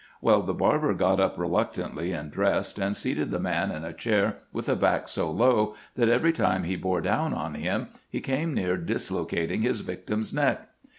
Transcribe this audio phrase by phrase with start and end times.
[0.19, 4.37] Well, the barber got up reluctantly and dressed, and seated the man in a chair
[4.51, 8.55] with a back so low that every time he bore down on him he came
[8.55, 10.69] near dislocating his victim's neck.